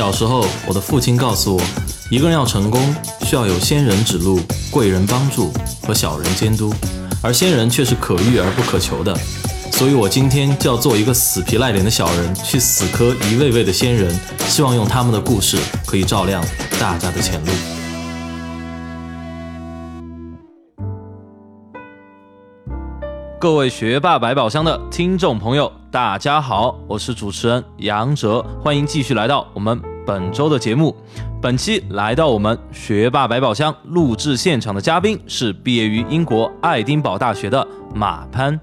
[0.00, 1.62] 小时候，我的父亲告诉我，
[2.10, 2.80] 一个人要成功，
[3.20, 4.40] 需要有仙人指路、
[4.70, 5.52] 贵人帮助
[5.86, 6.72] 和小人监督，
[7.22, 9.14] 而仙人却是可遇而不可求的。
[9.72, 14.18] 所以我今天就要做一个死皮赖脸的小人，去死磕一位位的仙人，
[14.48, 16.42] 希望用他们的故事可以照亮
[16.80, 17.52] 大家的前路。
[23.38, 30.96] 各位学霸百宝箱的听众朋友，大家好，我是主持人杨哲，欢迎继续来到我们本周的节目。
[31.40, 38.58] 本期来到我们学霸百宝箱录制现场的嘉宾是毕业于英国爱丁堡大学的马潘。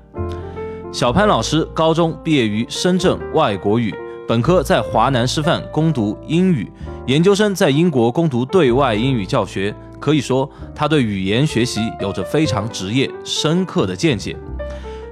[0.91, 3.93] 小潘老师高中毕业于深圳外国语，
[4.27, 6.71] 本科在华南师范攻读英语，
[7.07, 9.75] 研究生在英国攻读对外英语教学。
[9.99, 14.37] 可以说，他对语言学习有着非常职业、深刻的见解。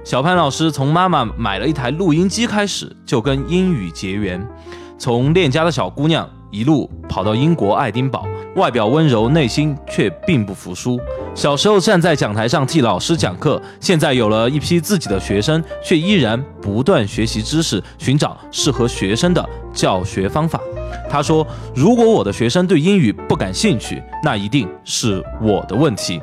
[0.04, 4.40] 小潘老师从妈妈买了一台录音机开始，就跟英语结缘，
[4.98, 8.24] 从恋家的小姑娘一路跑到英国爱丁堡，
[8.56, 10.98] 外表温柔，内心却并不服输。
[11.34, 20.58] 小时候站在讲台上替老师讲课，现在有了一批自己的学生，却依然不断学习知识，寻找适合学生的教学方法。
[21.10, 26.20] 他说：“如果我的学生对英语不感兴趣，那一定是我的问题。”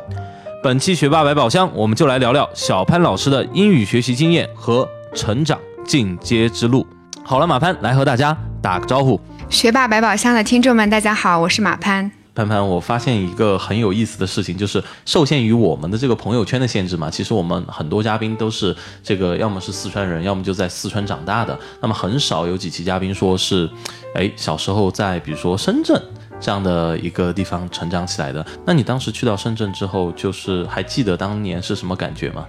[0.64, 6.88] 本期学霸百宝箱，我们就来聊聊小潘老师的英语学习经验和成长进阶之路。
[7.24, 9.20] 好了，马潘来和大家打个招呼。
[9.50, 12.10] 学霸百宝箱的听众们，大家好，我是马潘。
[12.34, 23.70] 潘潘，我发现一个很有意思的事情，就是受限于我们的这个朋友圈的限制嘛，其实我们很多嘉宾都是这个，要么是四川人，要么就在四川长大的，那么很少有几期嘉宾说是，
[24.16, 26.02] 哎，小时候在比如说深圳。
[26.40, 32.46] 这样的一个地方成长起来的，那你当时去到深圳之后，就是还记得当年是什么感觉吗？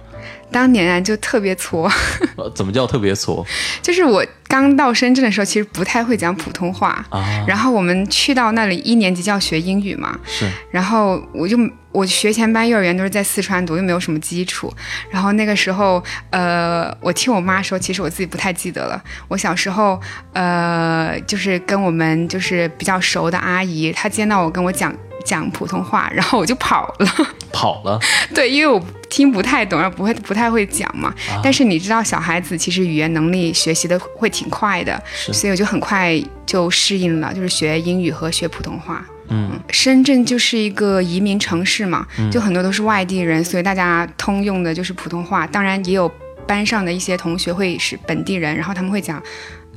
[0.51, 1.89] 当年啊，就特别挫。
[2.35, 3.45] 呃，怎么叫特别挫？
[3.81, 4.25] 就是我
[4.61, 7.45] 刚到深圳的时候，其实不太会讲普通话啊。
[7.47, 10.17] 然后我们去到那里一年级就要学英语嘛。
[10.25, 10.49] 是。
[10.71, 11.57] 然后我就。
[11.95, 14.69] 我学前班幼儿园都是在四川读，又没有什么基础。
[15.09, 19.01] 然后那个时候，呃，我听我妈说，其实我自己不太记得了。
[19.29, 19.97] 我小时候，
[20.33, 24.93] 呃，就是跟我们就是比较熟的阿姨，她见到我跟我讲
[25.25, 27.07] 讲普通话，然后我就跑了。
[27.51, 27.99] 跑了？
[28.33, 31.13] 对，因为我听不太懂，然后不会不太会讲嘛。
[31.43, 39.03] 但是你知道，小孩子其实语言能力学习的会挺快的，所以我就很快就适应了，就是学英语和学普通话。
[39.29, 45.47] 嗯，深圳就是一个移民城市嘛，就很多都是外地人，所以大家通用的就是普通话。
[45.47, 46.11] 当然也有
[46.45, 49.19] 班上的一些同学会是本地人，然后他们会讲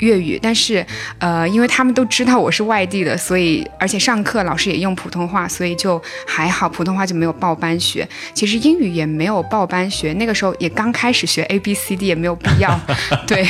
[0.01, 0.39] 粤语。
[0.43, 0.85] 但是，
[1.19, 8.09] 呃，因为他们都知道我是外地的，所以而且上课老师也用普通话，所以就还好，普通话就没有报班学。
[8.35, 12.79] 其实英语也没有报班学，那个时候也刚开始学 A B C D，也没有必要。
[13.27, 13.47] 对，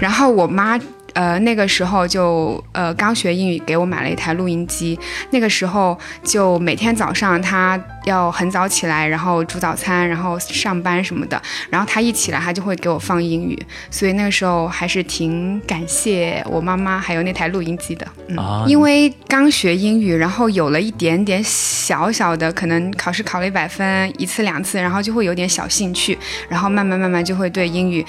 [0.00, 0.78] 然后我妈。
[1.14, 4.98] 呃，那个时候就呃刚学英语，给我买了一台录音机。
[5.30, 11.40] 那个时候就每天早上他要很早起来，然后煮早餐，然后上班什么的。
[11.70, 13.58] 然后他一起来，他就会给我放英语。
[13.90, 18.06] 所以那个时候还是挺感谢我妈妈还有那台录音机的。
[18.36, 26.18] 啊，因为刚学英语，然后有了一点点小小的可能考试考了一百分一次两次，然后就会有点小兴趣，
[26.48, 28.04] 然后慢慢慢慢就会对英语，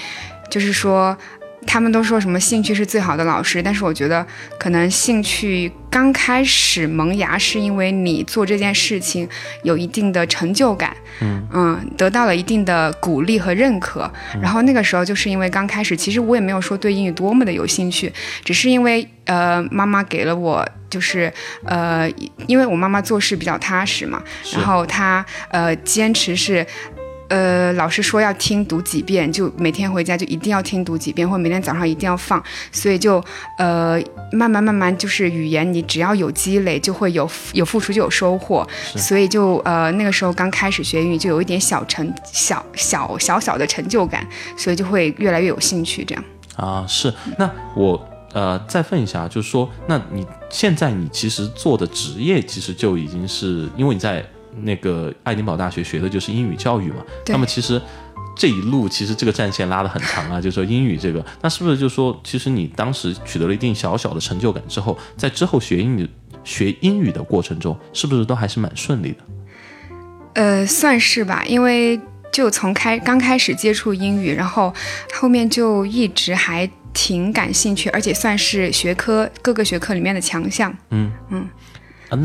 [0.49, 1.17] 就是说。
[1.65, 4.25] 他们都说什么兴趣是最好的老师，但是我觉得
[4.59, 9.27] 可能兴趣刚开始萌芽是因为你做这件事情
[9.63, 14.11] 有一定的成就感，嗯嗯，得到了一定的鼓励和认可。
[14.41, 18.11] 然后那个时候就是因为刚开始，其实我也没有说对英语多么的有兴趣，
[18.43, 21.31] 只是因为呃妈妈给了我就是
[21.65, 22.09] 呃，
[22.47, 24.21] 因为我妈妈做事比较踏实嘛，
[24.53, 26.65] 然后她呃坚持是。
[27.33, 33.19] 呃，老师说要听读几遍，就每天回家就一定要听读几遍，或者每天早上一定要放，所以就
[33.57, 33.99] 呃
[34.31, 44.23] 慢慢慢慢就是语言，你只要有积累，就会有有付出就有收获，所以就呃那个时候刚开始学英语，就有一点小成小小小小的成就感，
[44.55, 46.23] 所以就会越来越有兴趣这样。
[46.55, 47.99] 啊，是那我
[48.33, 54.23] 呃再问一下，就是说，那你现在你其实做的职业其实就已经是因为你在。
[54.61, 56.97] 那个爱丁堡大学学的就是英语教育嘛，
[57.27, 57.81] 那么其实
[58.35, 66.09] 这一路其实这个战线拉得很长啊，就是说英语这个，那是不是就说其实你当时取得了一定小小的成就感之后，在之后学英语
[66.43, 69.17] 学英语的过程中，是不是都还是蛮顺利的？
[70.33, 71.99] 呃，算是吧，因为
[72.31, 74.73] 就从开刚开始接触英语，然后
[75.13, 80.75] 后面就一直还挺感兴趣，而且算是学科各个学科里面的强项。
[80.89, 81.47] 嗯嗯。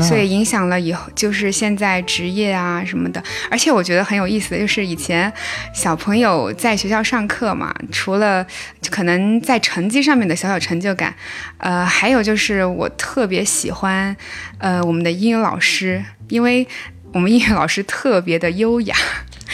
[0.01, 3.23] 所以影响了以后就是现在职业啊什么的。
[3.49, 5.31] 而且我觉得很有意思的就是以前
[5.73, 8.45] 小朋友在学校上课嘛，除了
[8.89, 11.15] 可能在成绩上面的小小成就感，
[11.57, 14.15] 呃，还有就是我特别喜欢
[14.59, 16.67] 呃我们的英语老师，因为
[17.13, 18.95] 我们英语老师特别的优雅。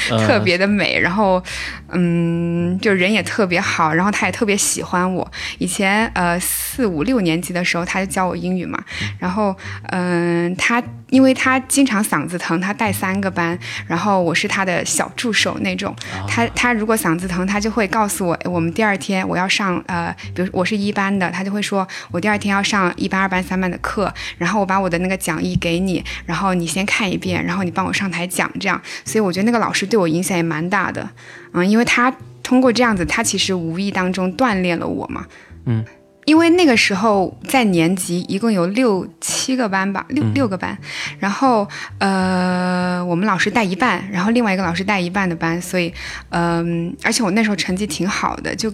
[0.09, 1.41] 呃 特别的美，然后，
[1.95, 5.29] 嗯，就人也特别好，然后他也特别喜欢我。
[5.57, 8.77] 以前呃四五六年级的时候，他就教我英语嘛，
[9.17, 9.55] 然后
[9.89, 13.57] 嗯、他因为他经常嗓子疼，他带三个班，
[13.87, 15.95] 然后我是他的小助手那种。
[16.27, 28.81] 他他如果嗓子疼，他就会告诉我，哎我们第二天我要上呃，比如我是一班的，他就会说我第二天要上一班、二班、三班的课，然后我把我的那个讲义给你，然后你先看一遍，然后你帮我上台讲，这样。
[29.05, 31.07] 所以我觉得那个老师对我影响也蛮大的，
[31.53, 35.25] 嗯，因为他通过这样子，他其实无意当中锻炼了我嘛，
[35.65, 35.85] 嗯。
[36.25, 40.75] 因为那个时候在年级一共有六七个班吧，六六个班，
[41.19, 41.67] 然后
[41.99, 45.93] 呃，我们老师带一半，然后另外一个老师带一半的班，所以
[46.29, 48.73] 嗯、而且我那时候成绩挺好的，就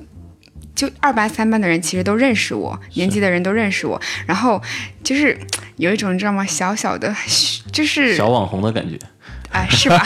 [0.73, 4.61] 就二班三班的人其实都认识我，年级的人都认识我，然后
[5.03, 5.37] 就是
[5.75, 6.45] 有一种你知道吗？
[6.45, 7.13] 小小的，
[7.73, 8.97] 就是小网红的感觉。
[9.51, 10.01] 啊、是吧？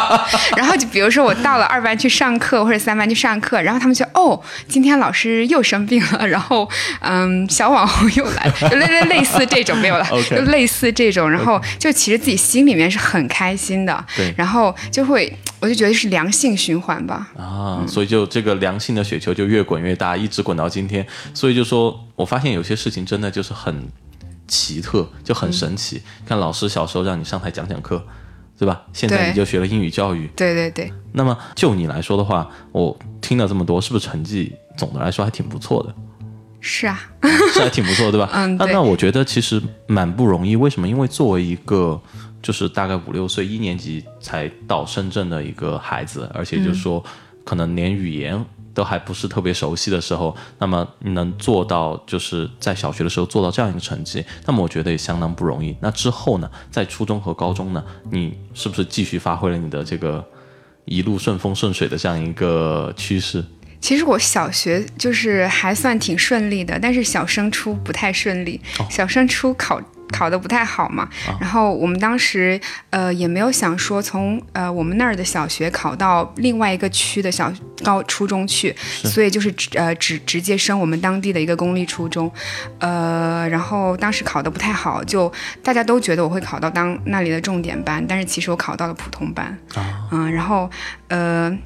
[0.56, 6.68] 然后就比如说我到了二班去上课或者三班去上课，然后他们就哦，今天老师又生病了，然后
[7.00, 14.34] 嗯，小网红又来，就类类类似这种没有了就类似这种，然后就其实自己心里面是很开心的，对。
[14.36, 21.06] 然后就会我就觉得是良性循环吧，啊，所以就这个良性的雪球就越滚越大，一直滚到今天。
[21.34, 23.88] 所以就说我发现有些事情真的就是很
[24.48, 26.02] 奇特，就很神奇。
[26.26, 28.04] 看老师小时候让你上台讲讲课，
[28.58, 28.82] 对吧？
[28.92, 30.26] 现在你就学了英语教育。
[30.36, 35.94] 对对对，那么就你来说的话，我听了这么多，是不是成绩总的来说还挺不错的？
[36.60, 36.98] 是啊，
[37.52, 38.28] 是还挺不错，对吧？
[38.34, 40.56] 嗯那那我觉得其实蛮不容易。
[40.56, 40.88] 为什么？
[40.88, 42.00] 因为作为一个
[42.42, 47.04] 就是大概五六岁一年级才到深圳的一个孩子，而且就是说、
[47.44, 48.44] 可能连语言
[48.76, 55.74] 都还不是特别熟悉的时候，那么你能做到就是在小学的时候做到这样一个成绩，那么我觉得也相当不容易。
[55.80, 60.22] 那之后呢，在初中和高中呢，你是不是继续发挥了你的这个
[60.84, 63.42] 一路顺风顺水的这样一个趋势？
[63.80, 69.80] 其实我小学就是还算挺顺利的，但是小升初不太顺利，小升初考。
[70.12, 71.08] 考得不太好嘛，
[71.40, 72.60] 然后我们当时
[72.90, 77.52] 呃也没有想说从呃我们那儿的小学考到另外一个区的小
[77.84, 78.74] 高初中去，
[79.04, 82.30] 所以就是直呃直直接升我们当地的一个公立初中，
[82.78, 85.32] 呃，然后当时考得不太好，就
[85.62, 89.58] 大家都觉得我会考到当那里的重点班，但是其实我考到了普通班，
[90.10, 90.70] 嗯，然后
[91.08, 91.56] 呃。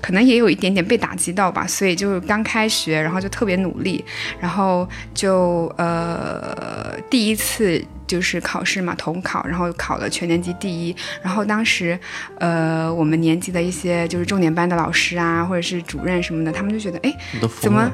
[0.00, 4.04] 可能也有一点点被打击到吧，所以就是刚开学，然后就特别努力，
[4.40, 11.98] 然后就呃第一次就是考试嘛，统考，然后考了全年级第一，然后当时
[12.38, 17.14] 呃我们年级的一些就是重点班的老师啊，或者是主任什么的，他们就觉得哎
[17.60, 17.90] 怎么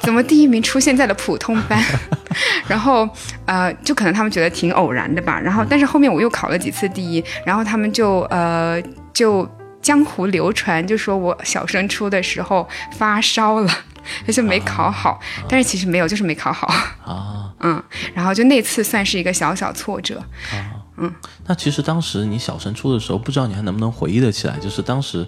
[0.00, 1.82] 怎么第一名出现在了普通班？
[2.68, 3.08] 然后
[3.46, 5.38] 呃，就可能他们觉得挺偶然的吧。
[5.40, 8.80] 然后，但是后面我又考了几次第一，然后他们就呃
[9.12, 9.46] 就
[9.82, 13.70] 江湖流传，就说我小升初的时候发烧了，
[14.26, 15.20] 就是没考好。
[15.48, 16.66] 但是其实没有，就是没考好。
[17.04, 17.52] 啊？
[17.64, 17.82] 嗯，
[18.14, 20.18] 然后就那次算是一个小小挫折。
[20.52, 21.12] 啊、嗯
[21.46, 25.26] 那其实当时你小升初的时候，不知道你还能不能回忆得起来，就是当时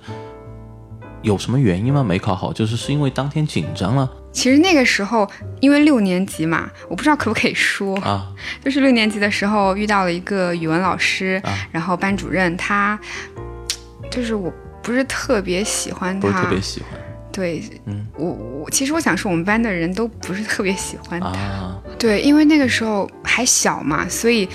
[1.22, 2.02] 有什么原因吗？
[2.02, 5.28] 没考好，就是是因为当天紧张了其实那个时候，
[5.60, 8.26] 因为六年级嘛，我不知道可不可以说，啊？
[8.64, 12.98] 就是六年级的时候遇到了一个语文老师，啊然后班主任他，
[14.10, 17.00] 就是我不是特别喜欢他，不是特别喜欢
[17.32, 21.82] 对，嗯我我其实我想说我们班的人都不是特别喜欢他，啊？
[21.98, 24.48] 对，因为那个时候还小嘛，所以。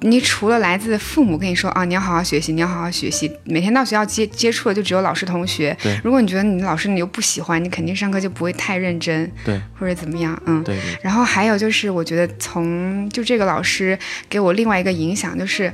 [0.00, 5.98] 你除了来自父母跟你说啊，你要好好学习，你要好好学习，每天到学校接接触的就只有老师同学对。
[6.04, 10.62] 如果你觉得你的老师你又不喜欢，你肯定上课就不会太认真，对或者怎么样，嗯。
[10.62, 13.98] 对对然后还有就是，我觉得从就这个老师
[14.28, 15.72] 给我另外一个影响就是，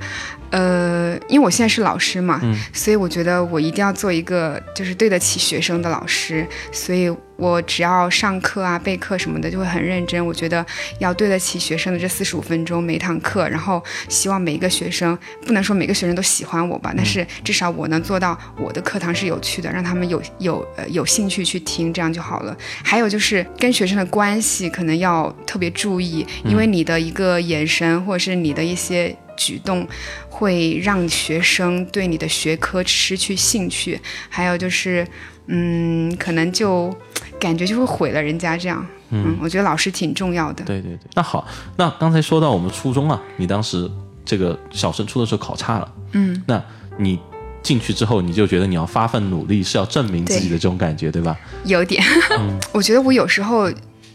[0.52, 10.24] 呃，因为我现在是老师嘛，嗯所以我觉得我一定要做一个就是对得起学生的老师，所以我只要上课啊、备课什么的就会很认真。
[10.24, 10.64] 我觉得
[10.98, 22.54] 要对得起学生的这四十五分钟每一堂课，然后希望每一个学生不能说每个学生都喜欢我吧，但是至少我能做到我的课堂是有趣的，让他们有有呃有兴趣去听，这样就好了。
[22.84, 29.86] 还有就是跟学生的关系可能要特别注意，因为你的一个眼神或者是你的一些举动，
[30.28, 34.00] 会让学生对你的学科失去兴趣。
[34.28, 35.06] 还有就是，
[35.46, 36.94] 嗯，可能就
[37.38, 38.86] 感觉就会毁了人家这样。
[39.10, 40.64] 嗯，我觉得老师挺重要的。
[40.64, 41.46] 对对对，那好，
[41.76, 43.90] 那刚才说到我们初中啊，你当时
[44.24, 46.62] 这个小升初的时候考差了，嗯，那
[46.98, 47.18] 你
[47.62, 51.36] 进去之后，你就觉得你要发奋努力，是要证明自己的这种感觉，对吧？
[51.64, 52.02] 有点，
[52.72, 53.70] 我觉得我有时候。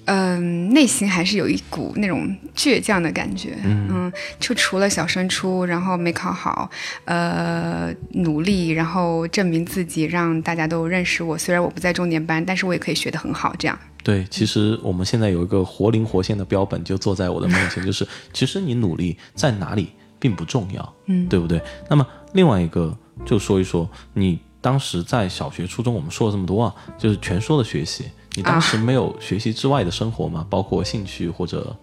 [0.07, 3.57] 嗯，内心还是有一股那种倔强的感觉。
[3.63, 6.69] 嗯，就除了小升初，然后没考好，
[7.03, 11.37] 呃，努力，然后证明自己，让大家都认识我。
[11.37, 13.53] 虽然我不在重点班，但是我也可以学得很好。
[13.59, 13.77] 这样。
[14.01, 21.61] 对，其实我们现在有一个活灵活现的标本，就坐在我的面前，就是其实你努力在哪里并不重要，嗯，对不对？
[21.89, 28.05] 那么另外一个，就说一说你当时在小学、初中，我们说了这么多啊，就是全说的学习。
[28.37, 30.45] 你当时没有学习之外的生活吗？
[30.47, 31.75] 包括兴趣或者？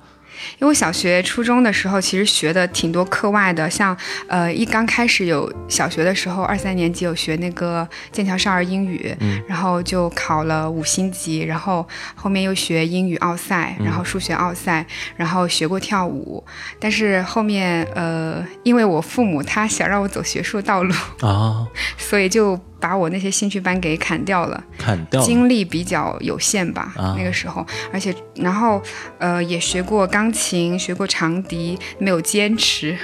[0.58, 3.96] 因为我小学、初中的时候，其实学的挺多课外的，像
[4.28, 9.16] 呃，一刚开始有小学的时候，二三年级有学那个剑桥少儿英语，
[9.48, 14.84] 然后就考了五星级，然后后面又学英语奥赛，然后数学奥赛，
[15.16, 16.44] 然后学过跳舞，
[16.80, 21.66] 但是后面呃，因为我父母他想让我走学术道路啊，
[21.98, 22.58] 所以就。
[22.84, 26.92] 把我那些兴趣班给砍掉了，砍掉，精力比较有限吧。
[27.16, 28.82] 那个时候，而且然后
[29.18, 32.94] 呃也学过钢琴，学过长笛，没有坚持。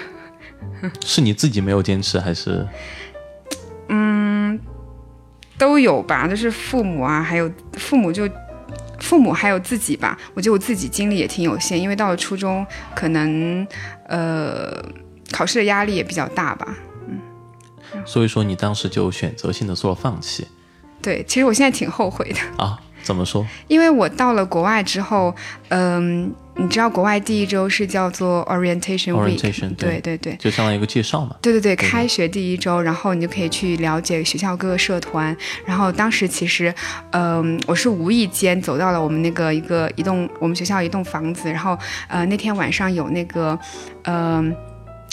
[1.03, 2.69] 是你自己没有坚持，还是？
[3.89, 4.61] 嗯，
[5.57, 8.29] 都有吧，就是父母啊，还有父母就
[8.99, 10.19] 父母还有自己吧。
[10.35, 13.67] 我觉得我自己精力也挺有限，因为到了初中，可能
[14.07, 14.85] 呃
[15.33, 16.77] 考试的压力也比较大吧。
[18.05, 20.47] 所以说，你当时就选择性的做了放弃。
[21.03, 22.79] 对，其实我现在挺后悔的啊。
[23.03, 23.45] 怎么说？
[23.67, 25.35] 因为我到了国外之后，
[25.69, 31.35] 嗯，你知道国外第一周是叫做 orientation week，对对对，就相当于一个介绍嘛。
[31.41, 35.35] 对对对，开学第一周，然后你就可以去了解学校各个社团。
[35.65, 36.73] 然后当时其实，
[37.13, 43.59] 嗯，我是无意间走到了我们那个一个一栋我们学校一栋房子，然后呃那天晚上有那个，
[44.05, 44.55] 嗯。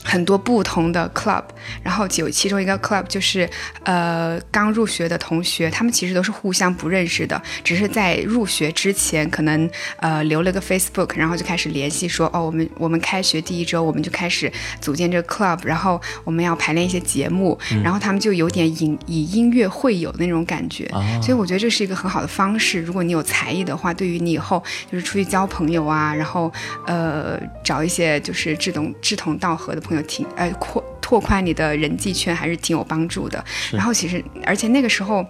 [0.04, 1.44] 很多不同的 club，
[1.84, 3.50] 然后有其中一个 club 就是，
[3.84, 14.50] 呃，刚入学的同学，他们其实都是互相不认识的，只是在入学之前可能呃留了个 Facebook，然后就开始联系说，哦，我们我们开学第一周我们就开始
[14.80, 20.88] 组建这个 club，然后我们要排练一些节目，然后他们就有点以以音乐会友的那种感觉，
[21.22, 26.50] 所以我觉得这是一个很好的方式，如果你有才艺的话，对于你以后就是出去交朋友啊，然后
[26.86, 29.97] 呃找一些就是志同志同道合的朋友。
[30.04, 33.44] 挺呃扩拓宽你的人际圈还是挺有帮助的。
[33.72, 35.26] 然后其实而且那个时候，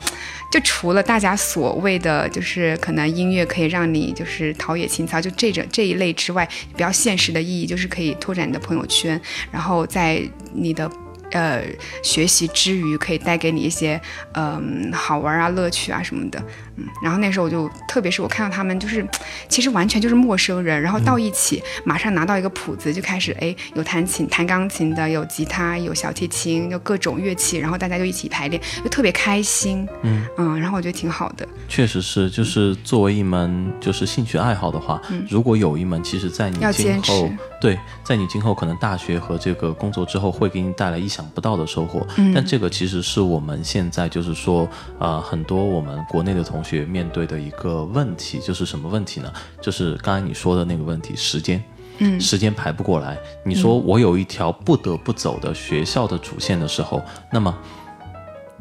[0.51, 9.19] 就除了大家所谓的就是可能音乐可以让你就是陶冶情操，就这种这一类之外，比较现实的意义就是可以拓展你的朋友圈，
[9.51, 10.21] 然后在
[10.53, 10.89] 你的。
[11.31, 11.63] 呃，
[12.01, 13.99] 学习之余可以带给你一些
[14.33, 16.41] 嗯好玩啊、乐趣啊什么的，
[16.75, 16.85] 嗯。
[17.03, 19.05] 然后那时候我就，特别是我看到他们，就是
[19.49, 30.59] 其实完全就是陌生人，然后到一起，马上拿到一个谱子就开始，哎，有弹琴、弹钢琴的，有吉他、有小提琴，有各种乐器，然后大家就一起排练，就特别开心，嗯嗯。
[30.59, 31.47] 然后我觉得挺好的。
[31.67, 37.29] 确实是，就是作为一门就是兴趣爱好的话，如果有一门，其实在你今后，
[37.59, 41.27] 对，在你今后可能大学和这个工作之后，会给你带来意想。
[41.37, 49.31] 不到的收获，但这个其实是我们现在就是说，呃，很多我们国内的同学面对的一个问题，就是什么问题呢？
[49.61, 51.63] 就是刚才你说的那个问题，时间，
[51.99, 53.15] 嗯，时间排不过来。
[53.45, 56.99] 你说我有一条不得不走的学校的主线的时候，
[57.31, 57.55] 那么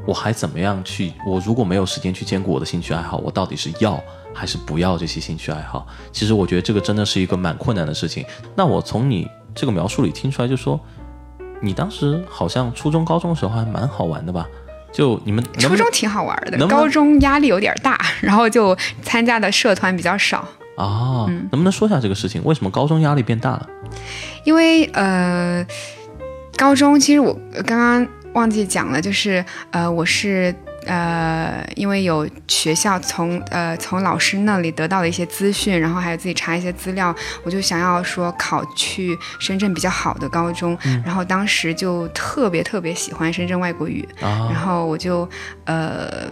[0.06, 1.14] 我还怎么样去？
[1.26, 3.98] 我如果没有时间去兼顾我的兴趣爱好，我到底是要
[4.34, 5.86] 还是不要这些兴趣爱好？
[6.12, 8.22] 其实我觉得这个真的是一个蛮困难的事情。
[8.54, 10.78] 那我从你这个描述里听出来，就说。
[11.60, 14.46] 你当时好像初中、高中的时候还蛮好玩的吧？
[14.92, 20.46] 就你们初中挺好玩的，高中压力有点大， 然后就参加的社团比较少
[20.76, 21.26] 啊。
[21.28, 22.42] 能不能说一下这个事情？
[22.44, 23.68] 为什么高中压力变大了？
[24.44, 25.66] 因为呃，
[26.56, 27.36] 高中其实我
[27.66, 30.54] 刚刚忘记讲了，就是呃，我是。
[30.86, 45.28] 呃，因为有学校从呃从老师那里得到了一些资讯，然后还有自己查一些资料，我就想要说考去深圳比较好的高中，然后当时就特别特别喜欢深圳外国语，然后我就
[45.64, 46.30] 呃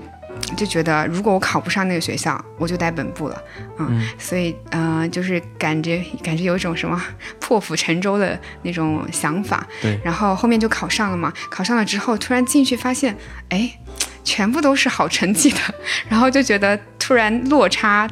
[0.57, 3.43] 就觉得如果我考不上那个学校，我就待本部了，
[3.79, 7.03] 嗯，所以呃就是感觉感觉有一种什么
[7.41, 13.17] 破釜沉舟的那种想法，对，然后后面就考上了嘛，考上了之后突然进去发现，
[13.49, 13.79] 哎。
[14.25, 15.59] 全部都是好成绩的，
[16.09, 18.09] 然后就觉得突然落差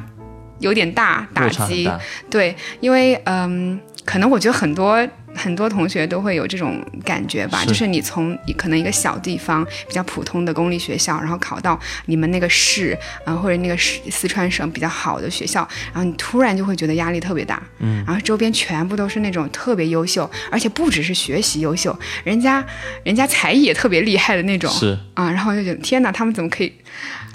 [0.59, 1.91] 有点大，打击。
[2.29, 5.05] 对，因为嗯，可能我觉得很多
[5.35, 7.67] 很多同学都会有这种感觉吧，是。
[7.67, 22.63] 就是你从可能一个小地方比较普通的公立学校，然后考到你们那个市，啊、或者那个市四川省比较好的学校，然后你突然就会觉得压力特别大，嗯，然后周边全部都是那种特别优秀，而且不只是学习优秀，人家
[23.03, 24.97] 人家才艺也特别厉害的那种，是。
[25.15, 26.73] 啊，然后就觉得天哪，他们怎么可以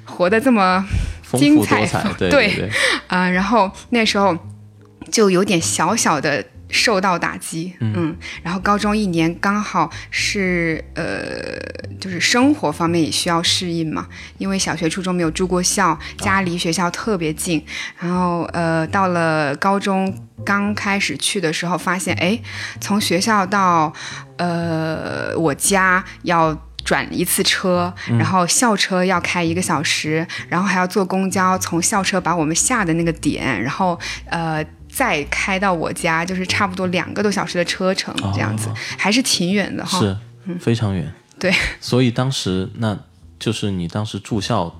[0.04, 0.84] 活得这么
[1.32, 1.86] 精彩
[2.18, 2.70] 对，
[3.08, 4.36] 啊、然后那时候
[5.10, 11.58] 就有点小小的受到打击，嗯然后高中一年刚好是呃，
[11.98, 14.06] 就是生活方面也需要适应嘛，
[14.38, 17.64] 因为小学、初中没有住过校，家离学校特别近，
[17.98, 22.38] 然后呃，到了高中刚开始去的时候，发现哎，
[22.80, 23.92] 从学校到
[24.36, 26.56] 呃我家要。
[26.84, 34.64] 转一次车，然后校车要开一个小时，然后还要坐公交从校车把我们下的那个点，然后呃
[34.98, 40.00] 再开到我家，就是差不多两个多小时的车程，这样子、哦还是挺远的哈。
[40.00, 40.16] 是
[40.58, 41.08] 非常远。
[41.38, 42.98] 对，所以当时那
[43.38, 44.74] 就是你当时住校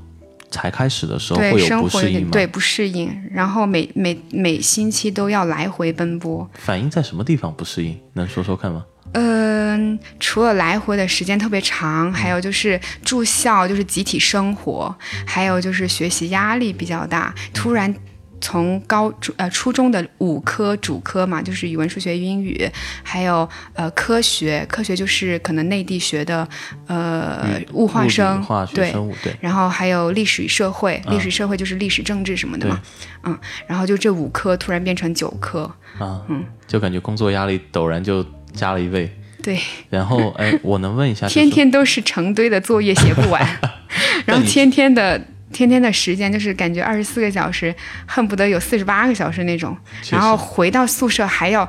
[0.50, 2.18] 才开始的时候对，会有不适应吗？
[2.18, 6.50] 点对不适应，然后每每每星期都要来回奔波。
[6.54, 7.96] 反映在什么地方不适应？
[8.14, 8.84] 能说说看吗？
[9.12, 14.94] 嗯，除了来回的时间特别长，还有就是住校，就是集体生活，
[15.24, 17.32] 还有就是学习压力比较大。
[17.54, 17.94] 突然
[18.40, 22.68] 从高初呃初中的五科主科嘛，就是语文、数学、英语，
[23.02, 26.46] 还有呃科学，科学就是可能内地学的
[26.86, 32.80] 呃物化生，化学、对，生物，对，然后还有历史与社会，嗯历史社会就是历史政治什么的嘛，
[33.24, 35.62] 嗯，然后就这五科突然变成九科，
[35.98, 39.10] 啊，嗯，就感觉工作压力陡然就加了一倍。
[39.40, 43.40] 对，然后，哎，我能问一下，天天都是成堆的作业写不完，
[44.26, 45.18] 然后天天的
[45.52, 47.74] 天天的时间就是感觉二十四个小时，
[48.06, 49.76] 恨不得有四十八个小时那种，
[50.10, 51.68] 然后回到宿舍还要，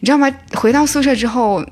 [0.00, 0.30] 你知道吗？
[0.54, 1.64] 回到宿舍之后。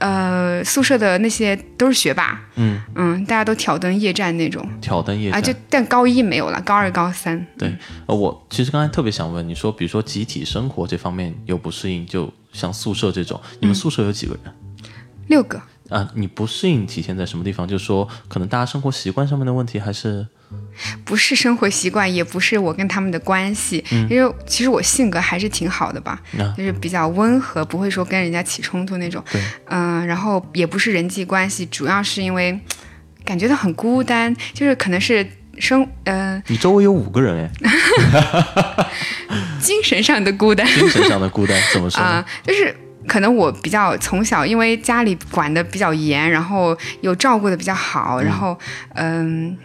[0.00, 7.76] 呃，宿舍的那些都是学霸，嗯嗯，大家都挑灯夜战那种挑灯夜战啊，就但高一没有了，高二、高三，对，
[8.06, 14.54] 呃，我其实刚才特别想问你说，比如说集体生活这方面有不适应，就像宿舍这种，你们宿舍有几个人？
[15.26, 17.66] 六个，啊，你不适应体现在什么地方？
[17.66, 20.24] 就是说，可能大家生活习惯上面的问题，还是
[21.04, 29.22] 不是生活习惯，也不是我跟他们的关系，因为其实我性格还是挺好的吧，啊就是比较温和，不会说跟人家起冲突那种。
[29.30, 32.58] 对，嗯、然后也不是人际关系，主要是因为
[33.24, 35.26] 感觉到很孤单，就是可能是
[35.58, 38.86] 生呃你周围有五个人哎，
[39.60, 42.24] 精神上的孤单精神上的孤单怎么说啊、呢？
[42.46, 42.74] 就是。
[43.06, 48.58] 可能我比较从小，因为家里管的比较严，然后又照顾的比较好，然后
[48.96, 49.56] 嗯，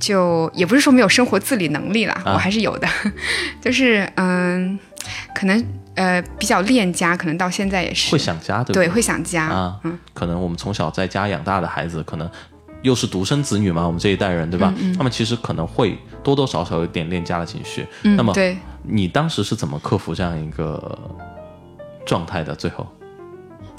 [0.00, 2.32] 就也不是说没有生活自理能力啦，啊。
[2.32, 2.88] 我还是有的，
[3.60, 4.78] 就是嗯，
[5.34, 8.10] 可能呃比较恋家，可能到现在也是。
[8.10, 8.88] 会想家，对不对？
[8.88, 9.98] 会想家，啊，嗯。
[10.14, 12.28] 可能我们从小在家养大的孩子，可能
[12.82, 14.72] 又是独生子女嘛，我们这一代人，对吧？
[14.96, 17.86] 他们其实可能会多多少少有点恋家的情绪。
[18.02, 20.98] 嗯，那么对，你当时是怎么克服这样一个
[22.06, 22.54] 状态的？
[22.54, 22.86] 最后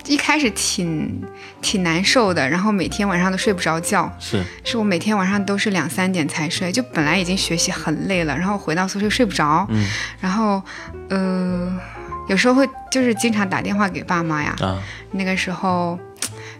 [0.07, 1.21] 一开始挺
[1.61, 4.43] 挺难受的，然后每天晚上都睡不着觉，是。
[4.63, 9.87] 是我每天晚上都是两三点才睡，就本来已经学习很累了，然后回到宿舍睡不着，嗯。
[10.19, 10.61] 然后
[11.09, 11.79] 呃
[12.27, 15.99] 有时候会就是经常打电话给爸妈呀，啊，那个时候。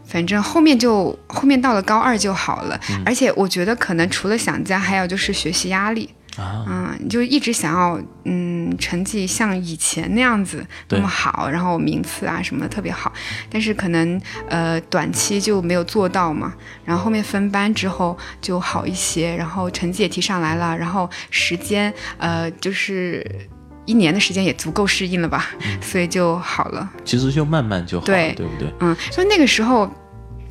[0.04, 3.02] 反正后面就后面到了高二就好了，嗯。
[3.06, 6.10] 而且我觉得可能除了想家，还有就是学习压力，
[6.42, 13.12] 啊，嗯，你就一直想要嗯成绩像以前那样子那么好，然后名次啊什么的特别好，
[13.50, 23.26] 但是可能呃短期就没有做到嘛，然后后面分班之后就好一些，然后成绩也提上来了，然后时间呃就是
[23.86, 25.48] 一年的时间也足够适应了吧，
[25.82, 26.90] 所以就好了。
[27.04, 28.68] 其实就慢慢就好了，对对不对？
[28.80, 29.88] 嗯，所以那个时候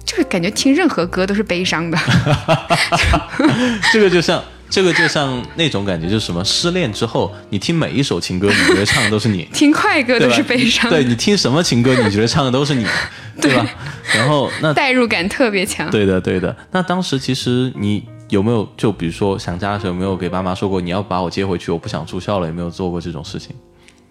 [0.05, 1.97] 就是感觉听任何歌都是悲伤的。
[3.93, 10.19] 这个就像这个就像那种感觉，就是什么失恋之后，你听每一首情歌，你觉得唱的都是你， 听快歌？
[10.19, 12.87] 都是悲伤的，对你听什么情歌，你觉得唱的都是你，
[13.41, 13.67] 对吧？
[14.15, 15.91] 然后那代入感特别强。
[15.91, 22.47] 对的对的，那当时其实你有没有就比如说想家的时候，有没有给爸妈说过你要把我接回去，我不想住校了？
[22.47, 23.55] 有没有做过这种事情？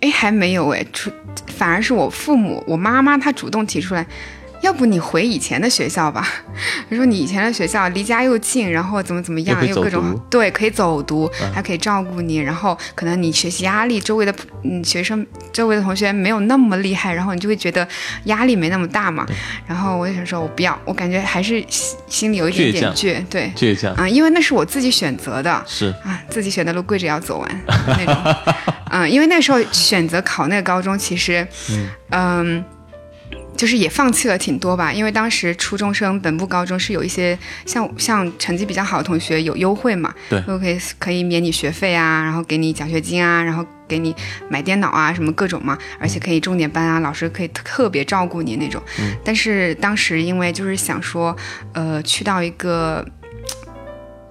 [0.02, 1.12] 哎，还没有哎，出
[1.48, 4.06] 反而是我父母，我妈妈她主动提出来，
[4.62, 6.28] 要不你回以前的学校吧？
[6.89, 17.88] 她 说你以前的学校离家又近，然后怎么怎么样，又各种对可以走读，嗯还可以照顾你，然后可能你学习压力，周围的嗯学生周围的同学没有那么厉害，然后你就会觉得
[18.26, 19.26] 压力没那么大嘛。
[19.65, 23.52] 然后我就想说，我不要，我感觉还是心心里有一点点倔，对。
[23.56, 28.36] 倔强啊、因为那是我自己选择的，是啊，自己选的路跪着要走完 那种。
[28.91, 31.48] 嗯，因为那时候选择考那个高中，其实，
[32.12, 32.63] 嗯、
[33.60, 44.15] 就是也放弃了挺多吧，因为当时初中生本部高中是有一些像像成绩比较好的同学有优惠嘛，对都可以可以免你学费啊，然后给你奖学金啊，然后给你
[44.50, 48.82] 买电脑啊什么各种嘛，而且可以重点班啊，老师可以特特别照顾你那种。
[48.98, 51.36] 嗯但是当时因为就是想说，
[51.74, 53.06] 呃，去到一个。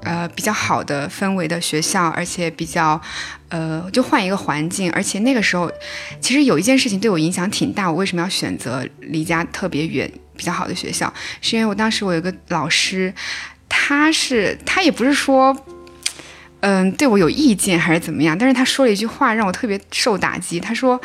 [0.03, 3.01] 呃，比较好的氛围的学校，而且比较，
[3.49, 5.71] 呃，就换一个环境，而且那个时候，
[6.21, 7.91] 其实有一件事情对我影响挺大。
[7.91, 11.13] 我为什么要选择离家特别远、比较好的学校？
[11.41, 13.13] 是因为我当时我有个老师，
[13.69, 15.57] 他是他也不是说，
[16.61, 20.61] 嗯、对我有意见还是怎么样，但是他说了一句话让我特别受打击。
[20.61, 21.01] 他说。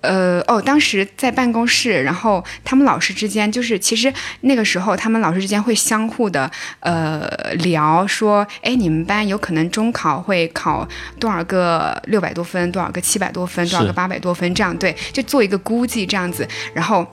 [0.00, 10.86] 呃哦，当时在办公室，然后他们老师之间就是，其实那个时候他们老师之间会相互的呃聊，说，哎，你们班有可能中考会考
[11.18, 17.06] 多少个六百多分，多少个七百多分，多少个八百多分，这样对，就做一个估计这样子，然后。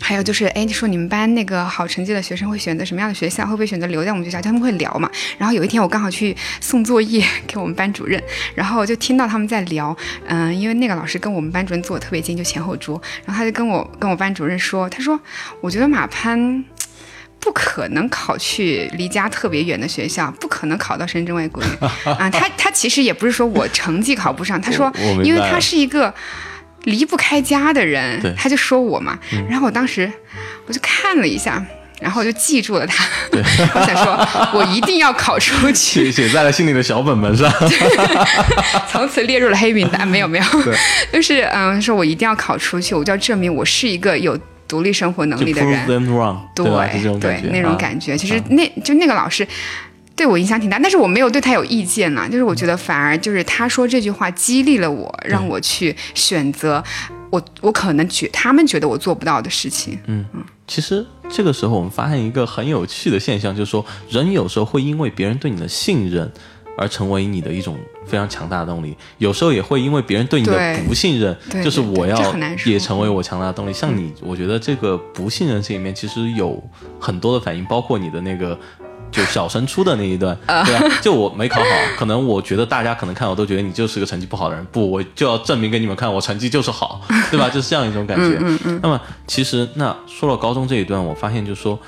[0.00, 3.44] 还有就是，哎，你说你们班那个好成绩的学生会选择什么样的学校？
[3.44, 4.40] 会不会选择留在我们学校？
[4.40, 5.10] 他们会聊嘛。
[5.36, 8.22] 然后有一天我刚好去送作业给我们班主任，
[8.54, 15.20] 然后就听到他们在聊，嗯、因为那个老师跟我们班主任坐的特别近，就前后桌，然后他就跟我跟我班主任说，他说，
[15.60, 16.64] 我觉得马攀。
[17.40, 21.66] 不可能考去离家特别远的学校，不可能考到深圳外国语
[22.04, 22.28] 啊！
[22.28, 26.12] 他他其实也不是说我成绩考不上，他说因为他是一个
[26.88, 29.18] 离不开家的人，他就说我嘛。
[29.48, 30.10] 然后我当时
[30.66, 31.64] 我就看了一下，
[32.00, 33.04] 然后我就记住了他。
[33.32, 37.52] 我想说，我一定要考出 去，写写在了心里的小本本上。
[38.90, 40.06] 从此列入了黑名单。
[40.08, 40.44] 没有没有，
[41.12, 45.86] 就是嗯，说我一定要考出去，我就要证明我是一个有独立生活能力的人。
[47.20, 49.46] 对对那种啊感觉，其实那就那个老师。
[50.18, 52.26] 对我影响挺大，但是我没有对他有意见啦。
[52.26, 56.82] 就是我觉得反而就是他说这句话激励了我，让我去选择
[57.30, 59.96] 我我可能觉他们觉得我做不到的事情。
[60.06, 66.30] 嗯嗯其实这个时候我们发现一个很有趣的现象，就是说人有时候会因为别人对你的信任
[66.76, 72.34] 而成为你的一种非常强大的动力，有时候也会因为别人对你的不信任，就是我要
[72.66, 73.72] 也成为我强大的动力。
[73.72, 76.62] 像你，我觉得这个不信任这里面其实有
[76.98, 78.58] 很多的反应，包括你的那个。
[79.10, 80.96] 就小升初的那一段，呃对吧？
[81.00, 81.66] 就我没考好，
[81.96, 87.48] 可能我觉得大家可能看我都觉得你就是个成绩不好的人，不，我就要证明给你们看，我成绩就是好， 对吧？
[87.48, 88.38] 就是这样一种感觉。
[88.40, 91.78] 嗯嗯那么其实那说到高中这一段，我发现就是说，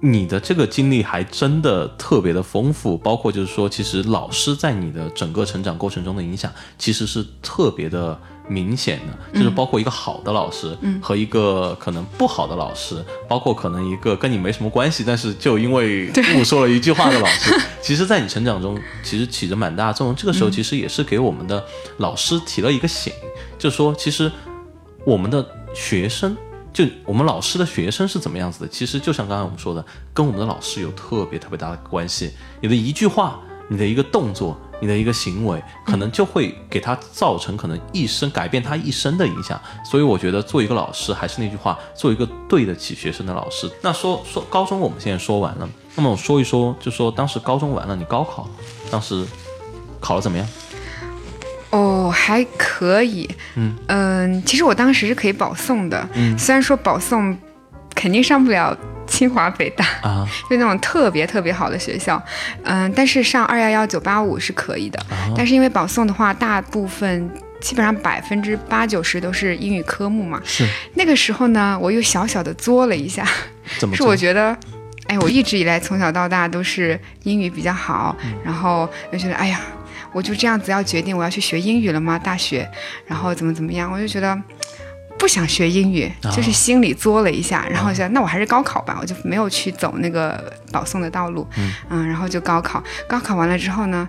[0.00, 8.18] 你的这个经历还真的特别的丰富，包括就是说，其实老师在你的整个成长过程中的影响，其实是特别的
[8.52, 20.14] 明显的，就是包括一个好的老师，和一个可能不好的老师，包括可能一个跟你没什么关系，但是就因为误说了一句话的老师， 其实在你成长中其实起着蛮大的作用。
[20.14, 21.64] 这个时候其实也是给我们的
[21.96, 23.12] 老师提了一个醒，
[23.58, 24.30] 就是说，其实
[25.04, 26.36] 我们的学生，
[26.72, 32.32] 就我们老师的学生是怎么样子的，其实就像刚才我们说的，跟我们的老师有特别特别大的关系。
[32.60, 39.58] 你的一句话，你的一个动作，你的一个行为，可能就会给他造成可能一生改变他一生的影响。
[39.88, 43.70] 所以我觉得做一个老师，还是那句话，做一个对得起学生的老师。
[43.80, 48.50] 那说说高中，我们现在说完了，那么我说一说，就说当时高中完了，你高考
[48.90, 49.24] 当时
[50.00, 50.44] 考得怎么样？
[51.70, 53.30] 哦，还可以。
[53.54, 57.38] 嗯其实我当时是可以保送的，嗯虽然说保送
[57.94, 58.76] 肯定上不了
[59.12, 62.20] 清华北大，啊，就那种特别特别好的学校，
[62.64, 64.98] 嗯，但是上二幺幺九八五是可以的。
[65.36, 70.40] 但是因为保送的话，大部分基本上百分之八九十都是英语科目嘛。
[70.44, 73.22] 是那个时候呢，我又小小的作了一下，
[73.94, 74.02] 是？
[74.02, 74.56] 我觉得，
[75.08, 79.60] 哎，我一直以来从小到大都是英语比较好，然后就觉得，哎呀，
[80.12, 82.18] 我就这样子要决定我要去学英语了吗？
[82.18, 82.66] 大学，
[83.06, 84.42] 然后怎么怎么样，我就觉得。
[85.22, 92.08] 不想学英语，就是心里作了一下，然后想那我还是高考吧，我就没有去走那个保送的道路，嗯。
[92.08, 94.08] 然后就高考，高考完了之后呢，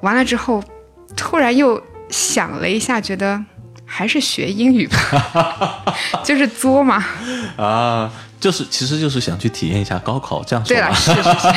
[0.00, 0.64] 完了之后，
[1.14, 3.44] 突然又想了一下，觉得
[3.84, 5.84] 还是学英语吧，
[6.24, 7.04] 就是作嘛，
[7.58, 11.48] 啊，就是其实就是想去体验一下高考，这样说对了，是是是，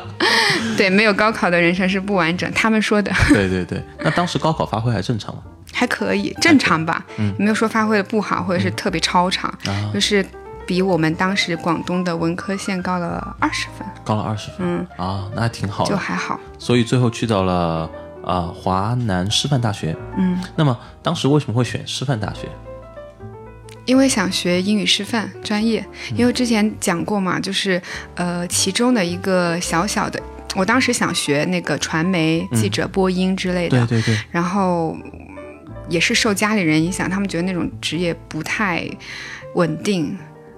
[0.76, 2.50] 对，没有高考的人生是不完整。
[2.52, 5.42] 他们说的 对对对，那当时高考发挥还正常吗？
[5.72, 10.24] 还可以，正常吧，嗯没有说发挥的不好，或者是特别超常，啊，就是
[10.66, 15.90] 比我们当时广东的文科线高了二十分，高了二十分，嗯，啊，那还挺好的。
[15.90, 16.38] 就还好。
[16.58, 17.88] 所以最后去到了
[18.24, 19.94] 啊华南师范大学。
[20.16, 22.48] 嗯，那么当时为什么会选师范大学？
[23.88, 25.82] 因为想学英语师范专业，
[26.14, 27.80] 因为之前讲过嘛，就是
[28.16, 30.22] 呃其中的一个小小的，
[30.54, 34.94] 我当时想学那个传媒记者、播音之类的，对对对，然后
[35.88, 38.86] 也是受家里人影响，他们觉得那种职业不太
[39.54, 40.14] 稳定，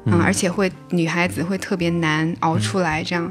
[0.07, 3.31] 嗯，而且会女孩子会特别难熬出来这样。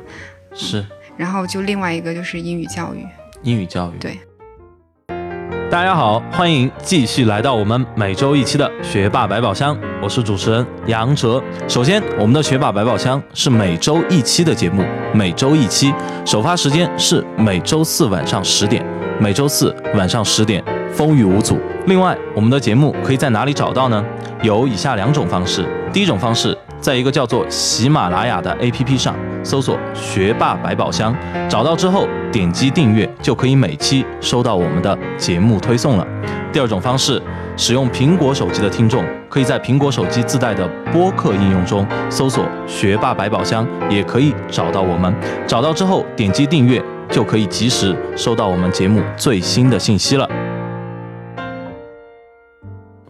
[0.55, 0.85] 是。
[1.17, 3.05] 然后就另外一个就是英语教育，
[3.43, 4.17] 英语教育对。
[5.69, 11.39] 大家好，欢迎继续来到我们每周一期的学霸百宝箱，我是主持人杨哲。
[11.67, 15.93] 首先，我们的学霸百宝箱是每周一期的节目，每周一期，
[16.25, 18.83] 首发时间是每周四晚上十点，
[19.19, 21.59] 每周四晚上十点，风雨无阻。
[21.85, 24.03] 另外，我们的节目可以在哪里找到呢？
[24.41, 26.57] 有以下两种方式，第一种方式。
[26.79, 29.13] 在一个叫做喜马拉雅的 APP 上
[29.43, 31.13] 搜索“学霸百宝箱”，
[31.49, 36.07] 找到之后点击订阅，就可以每期收到我们的节目推送了。
[36.53, 37.21] 第二种方式，
[37.57, 45.13] 使用苹果手机的听众，可以在苹果手机自带的播客应用中搜索“学霸百宝箱”，也可以找到我们。
[45.45, 50.29] 找到之后点击订阅，就可以及时收到我们节目最新的信息了。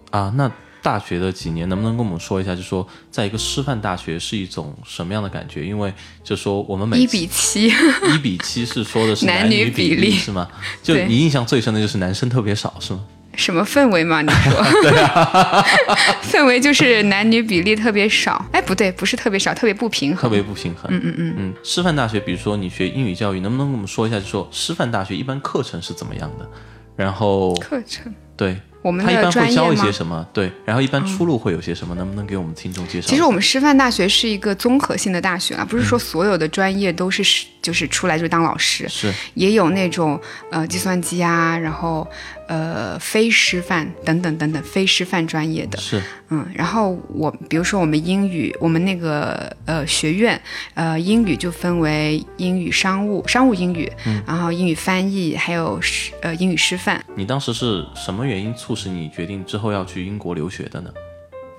[0.09, 0.51] 啊，那。
[0.89, 2.55] 大学的几年，能不能跟我们说一下？
[2.55, 5.63] 就说在一个师范大学是一种什么样的感觉？
[5.63, 10.49] 因为就说我们每一比七，一比七是说的是 男女比例是吗？
[10.81, 13.01] 就你印象最深的就是男生特别少是吗？
[13.35, 14.23] 什么氛围嘛？
[14.23, 15.63] 你说 对啊，
[16.27, 18.43] 氛围就是男女比例特别少。
[18.51, 20.89] 哎，不对，不是特别少，特别不平衡，特别不平衡。
[20.91, 21.53] 嗯嗯嗯嗯。
[21.63, 24.19] 师范大学，比如说你学英语教育，能不能跟我们说一下？
[24.19, 26.49] 就说师范大学一般课程是怎么样的？
[26.95, 28.57] 然后课程对。
[28.81, 30.25] 我们他一般会教一些什么？
[30.31, 31.93] 对，然后一般出路会有些什么？
[31.95, 33.09] 能不能给我们听众介绍？
[33.09, 37.21] 其实我们师范大学是一个综合性的大学啊，不是说所有的专业都是
[37.61, 40.17] 就是出来就当老师，是也有那种
[40.49, 42.07] 呃计算机啊，然后。
[42.49, 50.41] 呃，非师范等等等等，非师范专业的，是，嗯，然后我比如说我们英语，我们那个呃学院，
[50.73, 56.99] 呃英语就分为英语商务、商务英语，嗯，然后英语翻译，还有师呃英语师范。
[57.15, 60.89] 你当时是什么原因促使你决定之后要去英国留学的呢？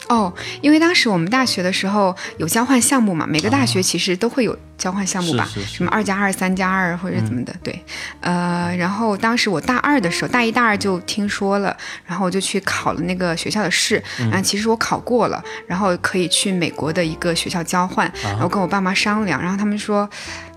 [0.09, 7.79] 哦，因为当时我们大学的时候有交换项目嘛，每个大学其实都会有交换项目吧，什么二加二、三加二或者怎么的，对，
[8.21, 14.03] 呃，然后当时我大二的时候，大一、大二就听说了，然后我就去考了那个学校的试，
[14.33, 20.09] 啊，其实我考过了，然后可以去美国的一个学校交换，然后跟我爸妈商量，然后他们说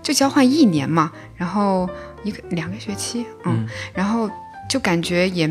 [0.02, 1.88] 就交换一年嘛，然后
[2.24, 4.28] 一个两个学期，嗯，然后
[4.68, 5.48] 就感觉也。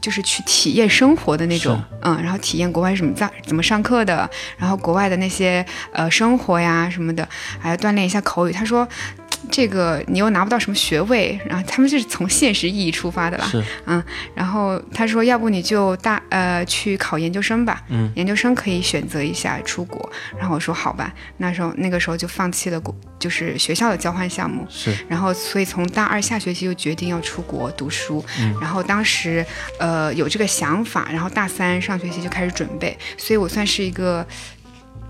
[0.00, 8.52] 就是去体验生活的那种，嗯，然后体验国外什么在怎么上课的，然后国外的那些呃生活呀什么的，还要锻炼一下口语。
[8.52, 8.86] 他说。
[9.50, 14.02] 这个你又拿不到什么学位，然后他们就是从现实意义出发的啦，是，嗯，
[14.34, 29.44] 然后他说，要不你就大呃去考研究生吧，嗯，研究生可以选择一下出国，然后我说好吧，那时候那个时候就放弃了国，就是学校的交换项目，是，然后所以从大二下学期就决定要出国读书，嗯，然后当时
[29.78, 34.26] 呃有这个想法，然后大三上学期就开始准备，所以我算是一个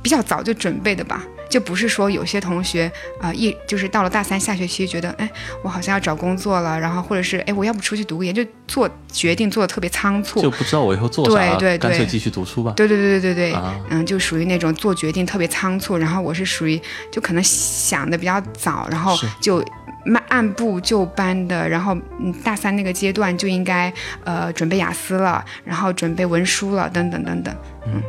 [0.03, 1.25] 比较早就准备的吧。
[1.49, 5.29] 就不是说有些同学啊，一就是到了大三下学期，觉得哎，
[5.63, 12.73] 我好像要找工作了，然后或者是哎，我要不出去读个研，就做决定做的特别仓促，就不知道我以后做啥，对对对，干脆继续读书吧。
[12.77, 16.81] 对对对对对对，嗯，就属于那种做决定特别仓促，然后我是属于
[17.11, 19.65] 就可能想的比较早，然后就
[20.05, 23.93] 慢按部就班的，然后嗯，大三那个阶段就应该
[24.25, 27.55] 呃准备雅思了，然后准备文书了，等等等等。
[27.87, 28.03] 嗯，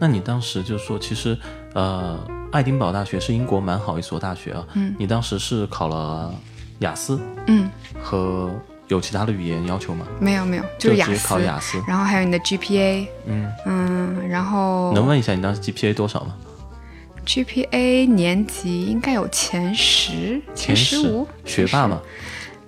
[0.00, 1.36] 那你当时就说，其实
[1.74, 2.18] 呃。
[2.54, 4.64] 爱丁堡大学是英国蛮好一所大学啊。
[4.74, 6.32] 嗯，你当时是考了
[6.78, 7.68] 雅思，嗯，
[8.00, 8.48] 和
[8.86, 10.06] 有其他的语言要求吗？
[10.20, 11.26] 没有没有，就是雅思。
[11.26, 16.36] 考雅思，然后还有你的 GPA，嗯嗯，然后能问一下你当时 GPA 多少吗
[17.26, 22.00] ？GPA 年级应该有前十，前十五，学霸嘛。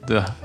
[0.06, 0.36] 对啊，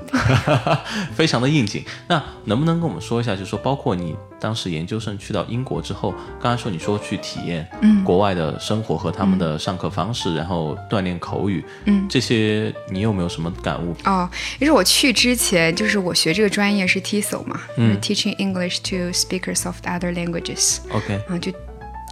[1.14, 1.84] 非常的应景。
[2.08, 7.66] 那能不能跟我们说一下，就是说，包括你当时研究生去到英国之后，刚才说你说去体验
[8.04, 13.94] 国外的生活和他们的上课方式，然后锻炼口语，嗯，这些你有没有什么感悟？
[14.04, 20.78] 哦，因为我去之前，就是我学这个专业是 TESOL 嘛，嗯，Teaching English to Speakers of Other Languages。
[20.90, 21.52] OK，啊，就。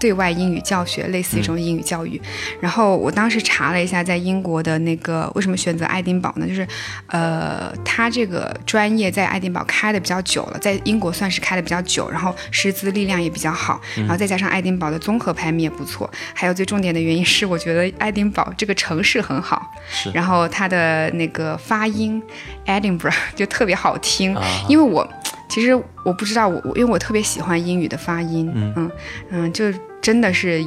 [0.00, 2.20] 对外英语教学，类似一种英语教育。
[2.58, 6.46] 然后我当时查了一下，在英国的那个为什么选择爱丁堡呢？
[6.48, 6.66] 就是，
[7.08, 16.10] 呃，他这个专业在爱丁堡开的比较久了，在英国算是开的比较久，然后师资力量也比较好，然后再加上爱丁堡的综合排名也不错。
[16.32, 19.70] 还有最重点的原因是，我觉得爱丁堡这个城市很好，
[20.14, 22.22] 然后它的那个发音
[22.64, 24.34] ，Edinburgh 就特别好听，
[24.66, 25.06] 因为我
[25.50, 28.90] 其实我不知道我我因为我特别喜欢英语的发音，嗯
[29.30, 29.70] 嗯，就。
[30.00, 30.64] 真的是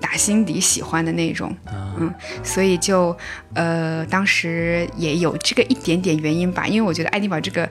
[0.00, 1.54] 打心底喜欢的那种，
[1.98, 2.12] 嗯，
[2.42, 3.16] 所以就
[3.54, 7.68] 呃，当时也有这个一点点原因吧，因为我觉得爱丁堡这个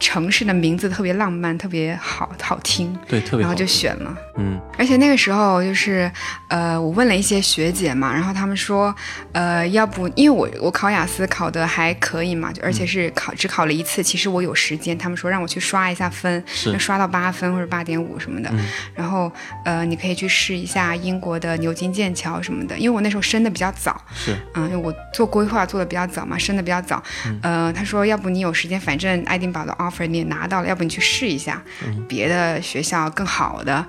[0.00, 3.48] 城市的名字特别浪漫，特别好好听，对，特别好。
[3.48, 4.16] 然后就选了。
[4.38, 4.58] 嗯。
[4.78, 6.10] 而且那个时候就是，
[6.48, 8.94] 呃，我问了一些学姐嘛，然后她们说，
[9.32, 16.78] 呃，要不因为我我考雅思考的还可以嘛，就而且是考只考了一次，其实我有时间，他们说让我去刷一下分，是。
[16.78, 18.50] 刷到八分或者八点五什么的，
[18.94, 19.30] 然后
[19.66, 24.34] 呃，你可以去试一下英国的牛津、剑桥什么的，因为我那时候升的比较早，是。
[24.54, 27.02] 嗯，因为我做规划做的比较早嘛，升的比较早。
[27.42, 31.62] 呃，他说要不你有时间，反正爱丁堡的 offer 你也拿到了，要不你去试一下、
[32.08, 33.84] 别的学校更好的，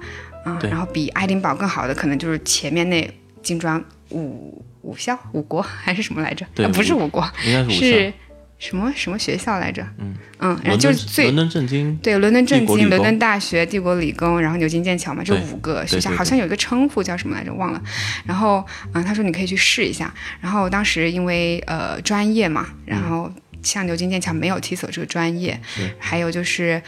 [0.46, 3.10] 嗯，然后比爱丁堡更好的可能就是前面那
[3.42, 6.46] 金砖五五校五国还是什么来着？
[6.56, 8.14] 对啊不是五五国，应该是五是
[8.60, 9.82] 什么什么学校来着？
[9.98, 17.82] 嗯嗯，然后就是最伦敦政经对，伦敦政经、伦敦大学、帝国理工，然后牛津、剑桥嘛，这五个学校好像有一个称呼叫什么来着，忘了。
[18.24, 20.14] 然后，嗯，他说你可以去试一下。
[20.40, 23.32] 然后当时因为呃专业嘛，然后
[23.64, 25.60] 像牛津、剑桥没有 TESOL 这个专业，
[26.00, 26.82] 还有就是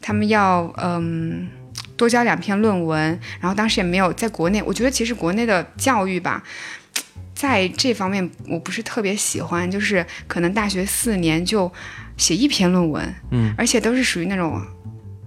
[0.00, 1.48] 他们要嗯。
[1.96, 6.42] 多交两篇论文，然后当时也没有在国内，我觉得其实国内的教育吧，
[7.34, 11.72] 在这方面我不是特别喜欢，就是可能大学四年就
[12.16, 14.60] 写一篇论文，嗯，而且都是属于那种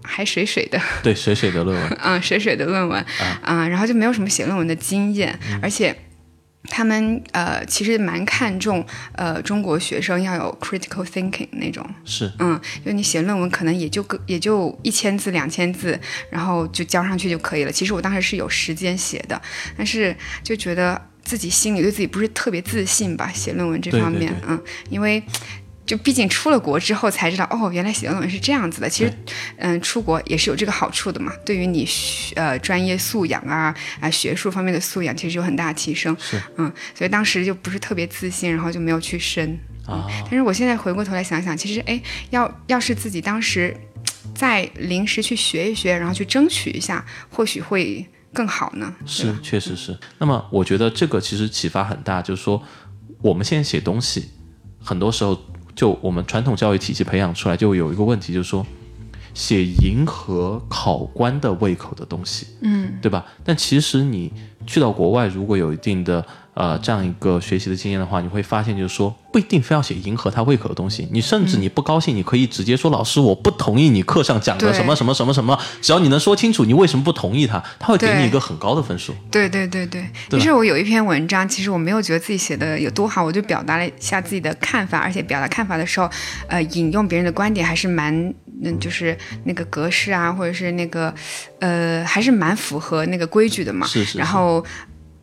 [0.03, 3.05] 还水水的，对水水的论文，嗯，水水的论文，
[3.41, 5.95] 啊、然后就没有什么写论文的经验，而且。
[6.69, 15.99] 他们呃，其实蛮看重呃中国学生要有 critical thinking 那种，是嗯，就你写论文可能也就个也就一千字两千字，
[16.29, 17.71] 然后就交上去就可以了。
[17.71, 19.41] 其实我当时是有时间写的，
[19.77, 25.23] 但是就觉得自己心里对自己不是特别自信吧，写论文这方面，对对嗯，因为。
[25.87, 28.89] 就毕竟出了国之后才知道，哦，原来写论文是这样子的。
[28.89, 29.13] 其实，
[29.57, 36.15] 嗯，出国也是有这个好处的嘛，对于你学呃专业素养啊啊学术方面的素养，其实有很大的提升。
[36.19, 39.57] 是，嗯，所以当时就不是特别自信，然后就没有去申。
[39.87, 41.99] 啊，但是我现在回过头来想想，其实哎，
[42.31, 43.73] 要要是自己当时
[44.35, 48.93] 再临时去学一学，然后去争取一下，或许会更好呢。
[49.05, 49.97] 是，确实是。
[50.17, 52.61] 那么我觉得这个其实启发很大，就是说
[53.21, 54.29] 我们现在写东西，
[54.83, 55.41] 很多时候
[55.77, 58.65] 就我们传统教育体系培养出来，就有一个问题，就是说
[59.35, 63.23] 写迎合考官的胃口的东西，嗯，对吧？
[63.43, 64.33] 但其实你
[64.65, 66.25] 去到国外，如果有一定的
[66.57, 71.07] 呃这样一个学习的经验的话，你会发现，就是说不一定非要写迎合他胃口的东西。
[71.11, 79.13] 你甚至你不高兴，你可以直接说老师，我不同意你课上讲的什么什么什么什么，只要你能说清楚你为什么不同意他，他会给你一个很高的分数。
[79.29, 80.03] 对对对对。
[80.31, 86.09] 其实我有一篇文章，其实我没有觉得自己写的有多好，我就表达了一下自己的看法，而且表达看法的时候，
[86.47, 91.13] 呃，引用别人的观点还是蛮，嗯，就是那个格式啊，或者是那个，
[91.59, 93.85] 呃，还是蛮符合那个规矩的嘛。
[93.85, 94.65] 是是是然后。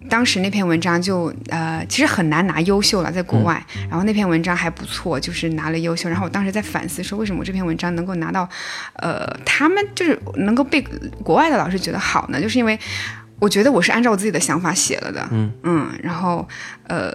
[0.08, 3.64] 当时那篇文章就呃，其实很难拿优秀了，在国外。
[3.76, 6.08] 嗯然后那篇文章还不错，就是拿了优秀。
[6.08, 8.48] 然后我当时在反思说，为什么我这篇文章能够拿到，
[8.94, 10.82] 呃，他们就是能够被
[11.22, 12.40] 国外的老师觉得好呢？
[12.40, 12.78] 就是因为
[13.38, 15.28] 我觉得我是按照我自己的想法写了的，
[15.62, 16.46] 嗯然后
[16.88, 17.12] 呃。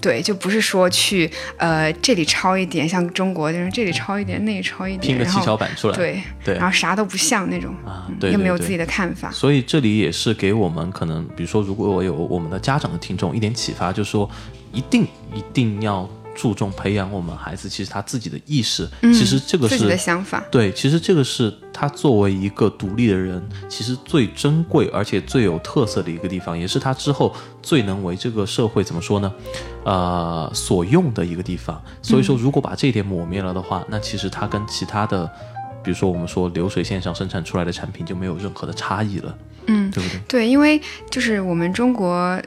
[0.00, 5.96] 对，就不是说去呃这里抄一点，像中国就是这里抄一点，那里抄一点，拼个七巧板出来。
[5.96, 9.30] 对对然后啥都不像那种，啊对又没有自己的看法。
[9.30, 14.28] 所以这里也是给我们可能，比如说，如果我有我们的家长的听众一点启发，就是说，
[14.72, 29.32] 一定一定要注重培养我们孩子，其实他自己的意识，其实这个是自己的是想法，对，其实这个是他作为一个独立的人，其实最珍贵而且最有特色的一个地方，也是他之后最能为这个社会怎么说呢？
[29.84, 31.82] 呃，所用的一个地方。
[32.02, 35.26] 所以说，如果把这一点抹灭了的话，那其实他跟其他的，
[35.82, 40.20] 比如说我们说流水线上生产出来的产品就没有任何的差异了，嗯，对不对？
[40.28, 42.40] 对，因为就是我们中国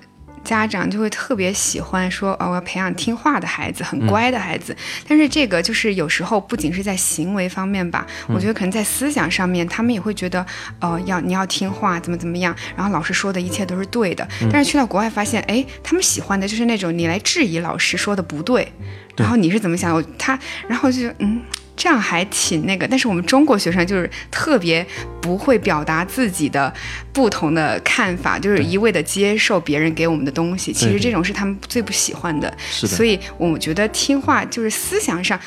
[0.43, 4.75] 家长就会特别喜欢说，哦，我要培养听话的孩子，很乖的孩子。
[5.07, 10.45] 但是这个就是有时候不仅是在行为方面吧，我觉得可能在思想上面，他们也会觉得，
[10.81, 14.27] 哦，要你要听话，怎么怎么样，然后老师说的一切都是对的。
[14.51, 18.71] 但是去到国外发现，哎，他们喜欢的就是那种你来质疑老师说的不对，
[19.17, 20.03] 然后你是怎么想我？
[20.17, 21.41] 他，然后就嗯。
[21.79, 24.85] 这样还挺那个，但是我们中国学生就是特别
[25.21, 26.71] 不会表达自己的
[27.13, 30.73] 不同的看法，就是一味的接受别人给我们的东西。
[30.73, 32.53] 其实这种是他们最不喜欢的。
[32.69, 35.39] 是的所以我觉得听话就是思想上，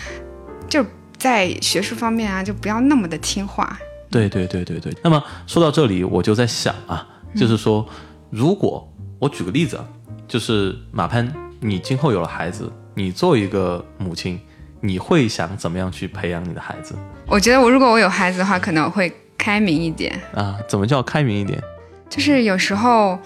[0.70, 3.78] 就是在学术方面啊，就不要那么的听话。
[4.10, 4.90] 对对对对对。
[5.04, 7.86] 那么说到这里，我就在想啊，就是说，
[8.30, 9.84] 如果我举个例子啊，
[10.26, 14.40] 就是马潘，你今后有了孩子，你作为一个母亲，
[14.82, 16.94] 你会想怎么样去培养你的孩子
[17.26, 20.12] 我觉得我如果我有孩子的话，可能会开明一点。
[20.34, 20.58] 啊？
[20.68, 21.62] 怎么叫开明一点？
[22.10, 23.18] 就是有时候，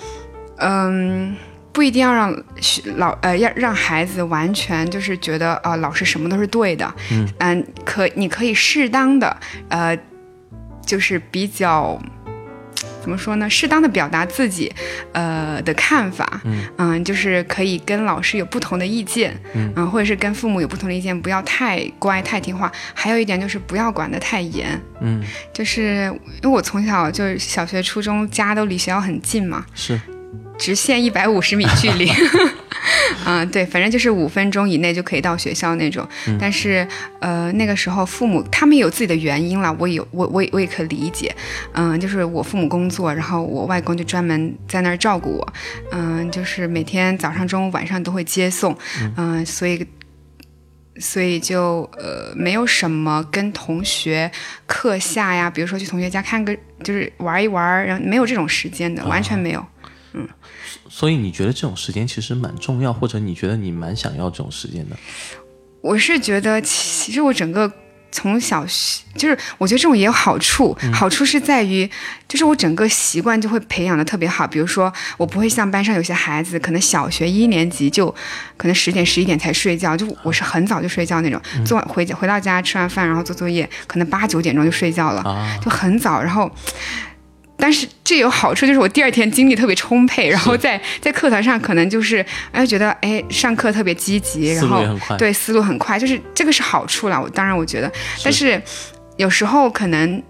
[0.59, 1.35] 嗯，
[1.73, 6.95] 不一定要让学老呃要让孩子完全就是觉得啊、呃老师什么都是对的，
[7.41, 9.37] 嗯可你可以适当的
[9.71, 9.99] 呃
[10.85, 11.99] 就是比较。
[13.07, 13.49] 怎么说呢？
[13.49, 14.73] 适当的表达自己，
[15.13, 16.43] 呃的看法，
[16.77, 22.73] 嗯就是可以跟老师有不同的意见，嗯或者是跟父母有不同的意见，不要太乖太听话。
[22.95, 30.01] 还有一点就是不要管得太严，嗯，就是因为我从小就是小学、初中家都离学校很近嘛，是，
[30.59, 32.11] 直线一百五十米距离，
[33.27, 36.07] 嗯，对，反正就是五分钟以内就可以到学校那种。
[36.39, 36.87] 但是
[37.21, 41.35] 呃，那个时候父母他们有自己的原因了，我有我我也我也可以理解，
[41.73, 45.53] 嗯，就是我父母工作，然后我外公就专门在那儿照顾我，
[45.93, 48.77] 嗯，就是每天早上、中午、晚上都会接送，
[49.17, 49.87] 嗯，所以。
[50.99, 54.33] 所以就呃没有什么跟同学
[54.67, 59.63] 课下呀，比如说去同学家看个就是玩一玩，然后没有这种时间的，完全没有。
[60.89, 64.97] 所以你觉得这种时间其实蛮重要，或者你觉得你蛮想要这种时间的？
[65.81, 67.71] 我是觉得，其实我整个
[68.11, 68.65] 从小
[69.15, 71.89] 就是，我觉得这种也有好处，好处是在于，
[72.27, 74.47] 就是我整个习惯就会培养的特别好。
[74.47, 78.13] 比如说，我不会像班上有些孩子，可能小学一年级就
[78.57, 86.51] 可能十点十一点才睡觉，就我是很早就睡觉那种，做回家回到家吃完饭，然后做作业，可能八九点钟就睡觉了，啊，就很早，然后。
[87.59, 94.85] 但是这有好处，就是我第二天精力特别充沛，然后在在课堂上可能就是哎觉得哎上课特别积极，然后。
[95.19, 97.21] 对思路很快，就是这个是好处了。
[97.21, 97.91] 我当然我觉得，
[98.23, 98.61] 但是
[99.17, 100.23] 有时候可能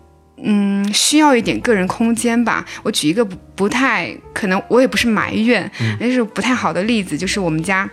[0.42, 2.64] 嗯需要一点个人空间吧。
[2.82, 7.88] 我举一个不不太可能，我也不是埋怨，嗯但是不太好的例子就是我们家。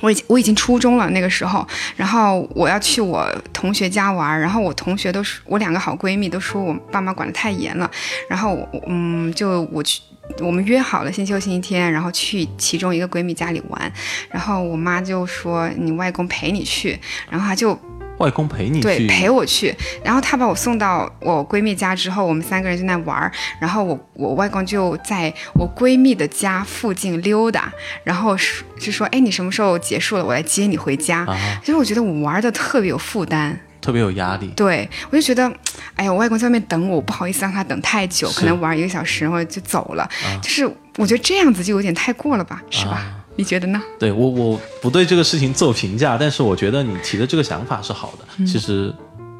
[0.00, 1.66] 我已经我已经初中了那个时候，
[1.96, 7.90] 然后我要去我同学家玩，然后我同学都是我两个好闺蜜都说我爸妈管得太严了，
[8.28, 10.00] 然后我嗯就我去
[10.40, 13.92] 我们约好了星期六星期天，然后去其中一个闺蜜家里玩，
[14.30, 16.98] 然后我妈就说你外公陪你去，
[17.30, 17.78] 然后她就
[18.18, 27.72] 外公陪你对，陪我去，然后他把我送到我闺蜜家之后，我们三个人就在那玩儿，然后我我外公就在我闺蜜的家附近溜达，
[28.04, 31.24] 然后说就说哎你什么时候结束了，我来接你回家。
[31.26, 34.48] 啊，其实我觉得我玩的特别有负担，特别有压力。
[34.56, 35.52] 对我就觉得，
[35.94, 40.08] 哎呀，我外公在外面等我，我不好意思让他等太久，可能玩一个小时然后就走了，
[40.40, 42.92] 就是我觉得这样子就有点太过了吧，是吧？
[42.92, 43.80] 啊你觉得呢？
[43.98, 48.24] 对我我不对这个事情做评价，但是我觉得你提的这个想法是好的。
[48.38, 48.92] 嗯其实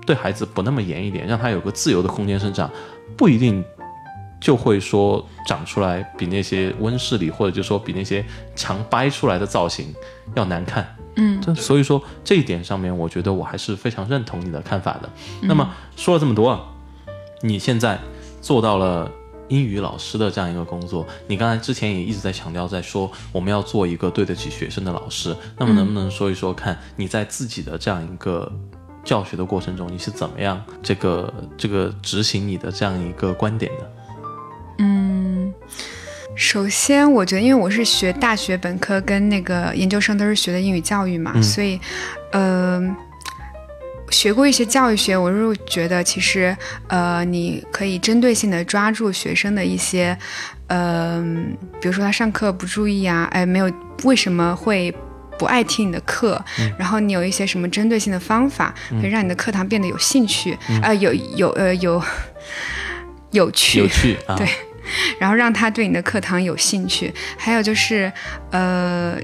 [0.07, 2.71] 对孩子不那么严一点，让他有个自由的空间生长，
[3.17, 3.65] 不一定
[4.41, 8.25] 就会说长出来比那些温室里或者就说比那些
[8.55, 9.93] 强掰出来的造型
[10.35, 10.87] 要难看。
[11.17, 15.11] 嗯这所以说这一点上面，我觉得我还是非常认同你的看法的。
[15.41, 16.61] 嗯那么说了这么多啊，
[17.41, 17.99] 你现在
[18.43, 19.11] 做到了
[19.49, 25.37] 英语老师的这样一个工作，你刚才之前也一直在强调，在说我们要做一个对得起学生的老师。
[25.59, 28.51] 那么能不能说一说，看你在自己的这样一个
[29.05, 33.93] 教学的过程中，你是怎么样这个这个执行你的这样一个观点的？
[34.79, 35.53] 嗯，
[36.35, 41.81] 首先我觉得，因为我是学大学本科跟那个研究生都是学的英语教育嘛，嗯所以，
[42.33, 42.97] 呃。
[44.11, 46.57] 学过一些教育学，我是觉得其实，
[46.89, 50.17] 呃，你可以针对性的抓住学生的一些，
[50.69, 53.71] 嗯、比如说他上课不注意啊，哎，没有
[54.05, 54.95] 为什么会
[55.39, 56.43] 不爱听你的课，
[56.79, 62.03] 然后你有一些什么针对性的方法，可以让你的课堂变得有兴趣，呃，有有呃有
[63.33, 64.49] 有趣，有趣啊，对。
[65.19, 67.13] 然后让他对你的课堂有兴趣。
[67.37, 68.13] 还有就是，
[68.53, 69.19] 呃，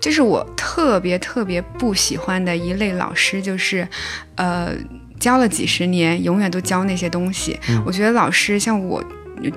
[0.00, 3.86] 就是我特别特别不喜欢的一类老师，就是，
[4.36, 4.72] 呃，
[5.18, 7.58] 教了几十年，永远都教那些东西。
[7.68, 9.02] 嗯我觉得老师像我。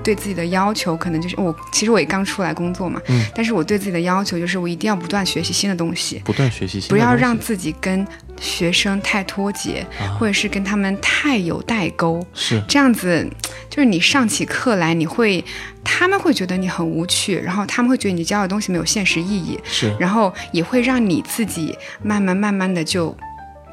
[0.03, 3.25] 对自己的要求可能就是我，其实我也刚出来工作嘛，嗯。
[3.35, 8.07] 但是我对自己的要求就是我一定要不断学习新的东西，不断学习新的不要让自己跟
[8.39, 10.15] 学生太脱节，啊。
[10.19, 12.25] 或者是跟他们太有代沟。
[12.33, 12.63] 是。
[12.67, 13.27] 这样子，
[13.69, 15.43] 就是你上起课来，你会，
[15.83, 19.95] 他们会觉得你很无趣，然后他们会觉得你教的东西没有现实意义，是。
[19.99, 23.15] 然后也会让你自己慢慢慢慢的就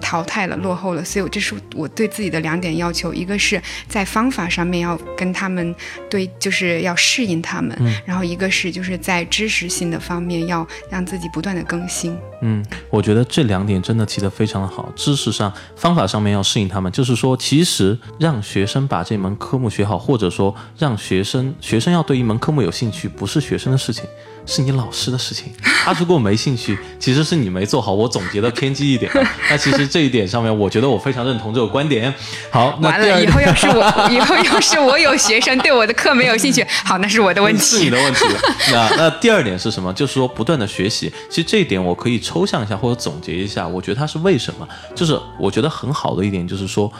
[0.00, 1.04] 淘汰了、落后了。
[1.04, 5.74] 所以我，这是我对自己的两点要求：一个是在方法上面要跟他们
[6.08, 12.16] 对，就是要适应他们；然后一个是就是在知识性的方面要让自己不断的更新。
[12.42, 14.90] 嗯，我觉得这两点真的提得非常的好。
[14.96, 24.04] 知识上、方法上面要适应他们，就是说，其实让学生把这门科目学好，或者说让学生学生要对一门科目有兴趣，不是学生的事情，
[24.46, 25.52] 是你老师的事情。
[25.84, 27.92] 他如果没兴趣，其实是你没做好。
[27.92, 29.10] 我总结的偏激一点，
[29.50, 32.12] 那其实这一点上面，我觉得我非常认同这个观点。
[32.50, 38.24] 好，那完了，以后要是我， 以后要是我有学生对我的课没有兴趣，好，那是我的问题，是你的问题。
[38.70, 39.92] 那那第二点是什么？
[39.94, 41.12] 就是说不断的学习。
[41.28, 44.68] 其实这一点我可以抽象一下或者总结一下，我觉得它是为什么？
[44.94, 46.92] 就是我觉得很好的一点就是说。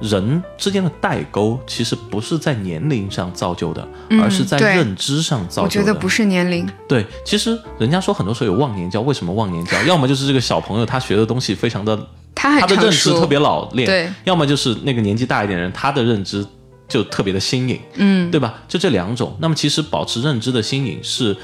[0.00, 3.86] 人之间的代沟其实不是在年龄上造就的，
[4.20, 5.80] 而是在认知上造就的。
[5.80, 6.68] 我觉得不是年龄。
[6.88, 9.80] 对，其实人家说很多时候有忘年交，为什么忘年交？
[9.84, 11.98] 要么就是这个小朋友他学的东西非常的，
[12.34, 16.46] 他的认知特别老练，对；要么就是那个年纪大一点人，他的认知
[16.88, 18.62] 就特别的新颖，嗯，对吧？
[18.66, 19.36] 就这两种。
[19.38, 21.36] 那么其实保持认知的新颖是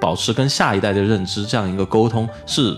[0.00, 2.76] 保持跟下一代的认知这样一个沟通是。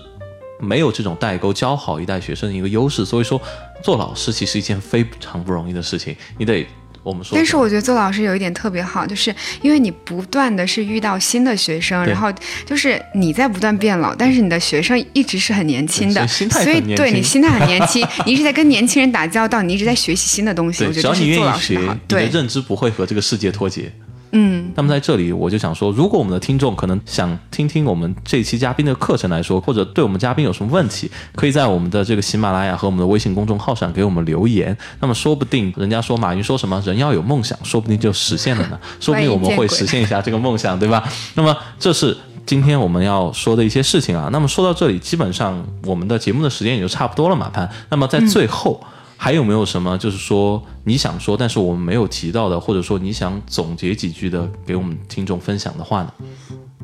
[0.59, 3.41] 没有这种代沟，教好一代学生的一个优势，所以说
[3.83, 6.15] 做老师其实一件非常不容易的事情。
[6.37, 6.65] 你得
[7.03, 12.31] 我们说，但是我觉得做老师有一点特别好，就是因为你不断的是遇到新的学生，然后
[12.65, 20.85] 就是你在不断变老，但是你的学生一直是很年轻的，所以对你心态很年轻， 你一直在跟年轻人打交道，你一直在学习新的东西。
[20.85, 23.91] 我觉得只要你愿意学，你的认知不会和这个世界脱节。
[24.35, 34.75] 嗯，那么在这里我就想说，如果我们的听众可能想听听我们这期嘉宾的课程来说，或者对我们嘉宾有什么问题，可以在我们的这个喜马拉雅和我们的微信公众号上给我们留言。
[34.99, 38.79] 那么说不定人家说马云说什么人要有梦想，说不定就实现了呢。
[38.99, 41.07] 说不定我们会实现一下这个梦想，对吧？
[41.35, 42.17] 那么这是
[42.47, 44.29] 今天我们要说的一些事情啊。
[44.31, 47.69] 那么说到这里，基本上我们的节目的时间也就差不多了，马潘。
[47.89, 48.83] 那么在最后。
[49.23, 56.13] 还有没有什么，就是说你想说，但是我们没有提到的，或者说你想总结几句的，给我们听众分享的话呢？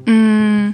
[0.05, 0.73] 嗯，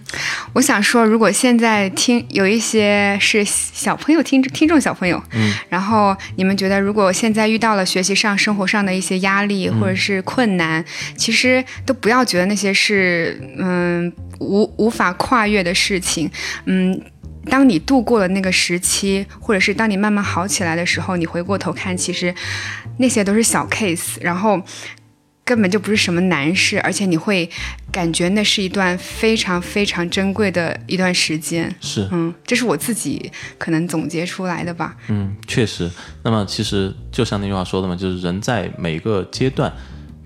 [0.54, 10.86] 我想说，如果现在听有一些是小朋友听听众小朋友，嗯，然后你们觉得，如果现在遇到了学习上、生活上的一些压力或者是困难，
[11.18, 16.30] 其实都不要觉得那些是嗯无无法跨越的事情，
[16.66, 17.02] 嗯。
[17.46, 22.34] 当你度过了那个时期，或者是当你慢慢好起来的时候，你回过头看，其实
[22.98, 24.62] 那些都是小 case，然后
[25.44, 27.50] 根本就不是什么难事，而且你会
[27.92, 31.74] 感觉那是一段非常非常珍贵的一段时间。
[31.80, 34.96] 是，嗯，这是我自己可能总结出来的吧。
[35.10, 35.90] 嗯，确实。
[36.24, 39.72] 那么其实就像那句话说的嘛，就是人在每个阶段。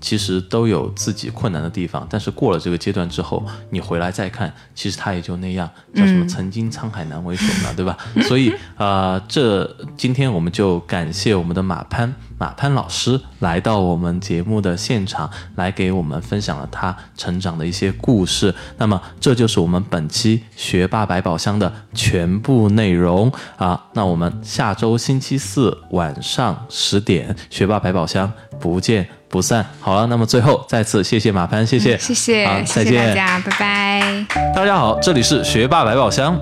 [0.01, 7.97] 其实都有自己困难的地方，但是过了这个阶段之后，你回来再看，其实他也就那样，叫什么“曾经沧海难为水”嘛，对吧？
[8.23, 18.55] 所以啊，这今天我们就感谢我们的马潘马潘老师来到我们节目的现场，来给我们分享了他成长的一些故事。
[18.77, 23.79] 那么这就是我们本期学霸百宝箱的全部内容啊！
[23.93, 29.07] 那我们下周星期四晚上十点，学霸百宝箱不见。
[29.29, 29.63] 不散。
[29.79, 34.25] 好了，那么最后再次谢谢马潘，谢谢，谢谢，好，再见，大家，拜拜。
[34.55, 36.35] 大家好，这里是学霸百宝箱。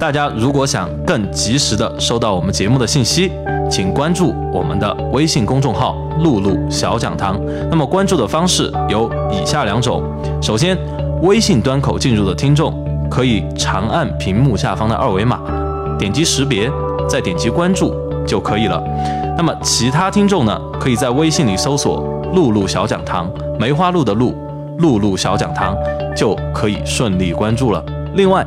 [0.00, 3.30] 大家如果想更及时的收到我们节目的信息，
[3.72, 7.40] 请关注我们的微信公众号“露露小讲堂”。
[7.70, 10.02] 那么关注的方式有以下两种：
[10.42, 10.76] 首先，
[11.22, 12.74] 微信端口进入的听众
[13.10, 15.40] 可以长按屏幕下方的二维码，
[15.98, 16.70] 点击识别，
[17.08, 17.94] 再点击关注
[18.26, 18.78] 就可以了。
[19.38, 22.06] 那么其他听众呢，可以在微信里搜索。
[22.34, 23.26] 露露小讲堂，
[23.58, 24.34] 梅花鹿的鹿，
[24.80, 25.74] 露露小讲堂
[26.14, 27.82] 就可以顺利关注了。
[28.16, 28.46] 另外，